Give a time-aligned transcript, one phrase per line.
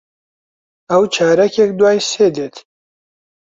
[0.91, 2.55] ئەو چارەکێک دوای سێ دێت.